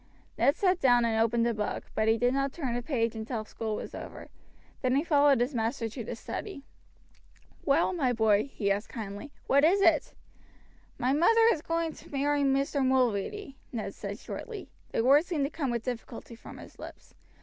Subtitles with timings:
[0.35, 3.45] Ned sat down and opened a book, but he did not turn a page until
[3.45, 4.29] school was over;
[4.81, 6.63] then he followed his master to the study.
[7.65, 10.15] "Well, my boy," he asked kindly, "what is it?"
[10.97, 12.83] "My mother is going to marry Mr.
[12.83, 14.71] Mulready," Ned said shortly.
[14.89, 17.13] The words seemed to come with difficulty from his lips.